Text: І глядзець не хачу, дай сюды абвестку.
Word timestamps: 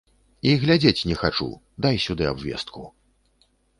І 0.51 0.53
глядзець 0.61 1.05
не 1.09 1.15
хачу, 1.21 1.49
дай 1.87 2.01
сюды 2.07 2.23
абвестку. 2.31 2.81